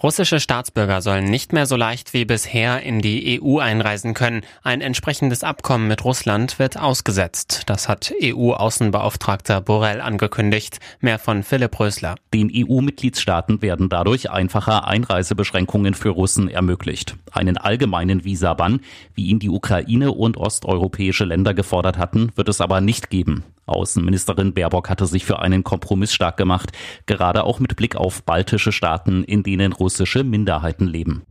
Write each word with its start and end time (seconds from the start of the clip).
Russische 0.00 0.38
Staatsbürger 0.38 1.02
sollen 1.02 1.24
nicht 1.24 1.52
mehr 1.52 1.66
so 1.66 1.74
leicht 1.74 2.14
wie 2.14 2.24
bisher 2.24 2.82
in 2.84 3.00
die 3.00 3.40
EU 3.42 3.58
einreisen 3.58 4.14
können. 4.14 4.42
Ein 4.62 4.80
entsprechendes 4.80 5.42
Abkommen 5.42 5.88
mit 5.88 6.04
Russland 6.04 6.60
wird 6.60 6.78
ausgesetzt. 6.78 7.64
Das 7.66 7.88
hat 7.88 8.12
EU-Außenbeauftragter 8.22 9.60
Borrell 9.60 10.00
angekündigt. 10.00 10.78
Mehr 11.00 11.18
von 11.18 11.42
Philipp 11.42 11.80
Rösler. 11.80 12.14
Den 12.32 12.48
EU-Mitgliedstaaten 12.54 13.60
werden 13.60 13.88
dadurch 13.88 14.30
einfacher 14.30 14.86
Einreisebeschränkungen 14.86 15.94
für 15.94 16.10
Russen 16.10 16.48
ermöglicht. 16.48 17.16
Einen 17.32 17.58
allgemeinen 17.58 18.24
Visabann, 18.24 18.82
wie 19.16 19.26
ihn 19.26 19.40
die 19.40 19.50
Ukraine 19.50 20.12
und 20.12 20.36
osteuropäische 20.36 21.24
Länder 21.24 21.54
gefordert 21.54 21.98
hatten, 21.98 22.30
wird 22.36 22.48
es 22.48 22.60
aber 22.60 22.80
nicht 22.80 23.10
geben. 23.10 23.42
Außenministerin 23.68 24.54
Baerbock 24.54 24.88
hatte 24.88 25.06
sich 25.06 25.24
für 25.24 25.38
einen 25.38 25.64
Kompromiss 25.64 26.12
stark 26.12 26.36
gemacht, 26.36 26.72
gerade 27.06 27.44
auch 27.44 27.60
mit 27.60 27.76
Blick 27.76 27.96
auf 27.96 28.22
baltische 28.22 28.72
Staaten, 28.72 29.24
in 29.24 29.42
denen 29.42 29.72
russische 29.72 30.24
Minderheiten 30.24 30.86
leben. 30.86 31.22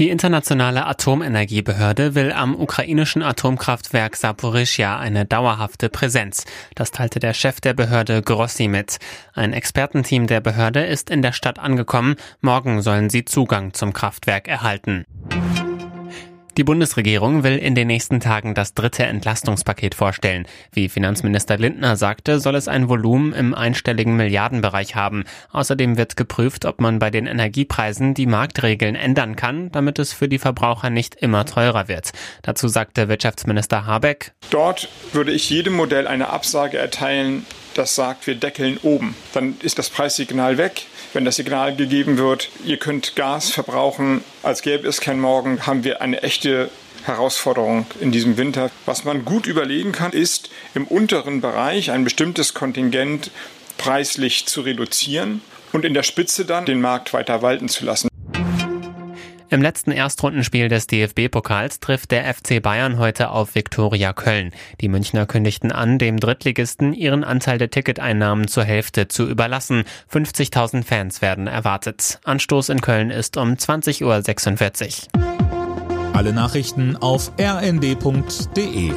Die 0.00 0.08
internationale 0.08 0.86
Atomenergiebehörde 0.86 2.14
will 2.14 2.32
am 2.32 2.54
ukrainischen 2.54 3.22
Atomkraftwerk 3.22 4.16
Saporischja 4.16 4.98
eine 4.98 5.26
dauerhafte 5.26 5.90
Präsenz. 5.90 6.46
Das 6.74 6.90
teilte 6.90 7.18
der 7.18 7.34
Chef 7.34 7.60
der 7.60 7.74
Behörde 7.74 8.22
Grossi 8.22 8.66
mit. 8.66 8.96
Ein 9.34 9.52
Expertenteam 9.52 10.26
der 10.26 10.40
Behörde 10.40 10.86
ist 10.86 11.10
in 11.10 11.20
der 11.20 11.32
Stadt 11.32 11.58
angekommen. 11.58 12.16
Morgen 12.40 12.80
sollen 12.80 13.10
sie 13.10 13.26
Zugang 13.26 13.74
zum 13.74 13.92
Kraftwerk 13.92 14.48
erhalten. 14.48 15.04
Die 16.60 16.64
Bundesregierung 16.64 17.42
will 17.42 17.56
in 17.56 17.74
den 17.74 17.86
nächsten 17.86 18.20
Tagen 18.20 18.54
das 18.54 18.74
dritte 18.74 19.04
Entlastungspaket 19.04 19.94
vorstellen. 19.94 20.46
Wie 20.72 20.90
Finanzminister 20.90 21.56
Lindner 21.56 21.96
sagte, 21.96 22.38
soll 22.38 22.54
es 22.54 22.68
ein 22.68 22.90
Volumen 22.90 23.32
im 23.32 23.54
einstelligen 23.54 24.14
Milliardenbereich 24.14 24.94
haben. 24.94 25.24
Außerdem 25.52 25.96
wird 25.96 26.18
geprüft, 26.18 26.66
ob 26.66 26.82
man 26.82 26.98
bei 26.98 27.08
den 27.08 27.26
Energiepreisen 27.26 28.12
die 28.12 28.26
Marktregeln 28.26 28.94
ändern 28.94 29.36
kann, 29.36 29.72
damit 29.72 29.98
es 29.98 30.12
für 30.12 30.28
die 30.28 30.38
Verbraucher 30.38 30.90
nicht 30.90 31.14
immer 31.14 31.46
teurer 31.46 31.88
wird. 31.88 32.10
Dazu 32.42 32.68
sagte 32.68 33.08
Wirtschaftsminister 33.08 33.86
Habeck, 33.86 34.34
Dort 34.50 34.90
würde 35.14 35.32
ich 35.32 35.48
jedem 35.48 35.72
Modell 35.72 36.06
eine 36.06 36.28
Absage 36.28 36.76
erteilen, 36.76 37.46
das 37.74 37.94
sagt, 37.94 38.26
wir 38.26 38.34
deckeln 38.34 38.78
oben. 38.82 39.14
Dann 39.32 39.56
ist 39.62 39.78
das 39.78 39.90
Preissignal 39.90 40.58
weg. 40.58 40.86
Wenn 41.12 41.24
das 41.24 41.36
Signal 41.36 41.74
gegeben 41.74 42.18
wird, 42.18 42.50
ihr 42.64 42.76
könnt 42.76 43.16
Gas 43.16 43.50
verbrauchen, 43.50 44.22
als 44.42 44.62
gäbe 44.62 44.86
es 44.86 45.00
kein 45.00 45.20
Morgen, 45.20 45.66
haben 45.66 45.84
wir 45.84 46.00
eine 46.00 46.22
echte 46.22 46.70
Herausforderung 47.04 47.86
in 48.00 48.12
diesem 48.12 48.36
Winter. 48.36 48.70
Was 48.86 49.04
man 49.04 49.24
gut 49.24 49.46
überlegen 49.46 49.92
kann, 49.92 50.12
ist 50.12 50.50
im 50.74 50.86
unteren 50.86 51.40
Bereich 51.40 51.90
ein 51.90 52.04
bestimmtes 52.04 52.54
Kontingent 52.54 53.30
preislich 53.78 54.46
zu 54.46 54.60
reduzieren 54.60 55.40
und 55.72 55.84
in 55.84 55.94
der 55.94 56.02
Spitze 56.02 56.44
dann 56.44 56.66
den 56.66 56.80
Markt 56.80 57.12
weiter 57.12 57.42
walten 57.42 57.68
zu 57.68 57.84
lassen. 57.84 58.09
Im 59.52 59.62
letzten 59.62 59.90
Erstrundenspiel 59.90 60.68
des 60.68 60.86
DFB-Pokals 60.86 61.80
trifft 61.80 62.12
der 62.12 62.32
FC 62.32 62.62
Bayern 62.62 62.98
heute 62.98 63.30
auf 63.30 63.56
Viktoria 63.56 64.12
Köln. 64.12 64.52
Die 64.80 64.88
Münchner 64.88 65.26
kündigten 65.26 65.72
an, 65.72 65.98
dem 65.98 66.20
Drittligisten 66.20 66.92
ihren 66.92 67.24
Anteil 67.24 67.58
der 67.58 67.68
Ticketeinnahmen 67.68 68.46
zur 68.46 68.62
Hälfte 68.62 69.08
zu 69.08 69.28
überlassen. 69.28 69.82
50.000 70.12 70.84
Fans 70.84 71.20
werden 71.20 71.48
erwartet. 71.48 72.20
Anstoß 72.22 72.68
in 72.68 72.80
Köln 72.80 73.10
ist 73.10 73.36
um 73.36 73.54
20.46 73.54 75.08
Uhr. 75.16 76.14
Alle 76.14 76.32
Nachrichten 76.32 76.96
auf 76.96 77.32
rnd.de 77.40 78.92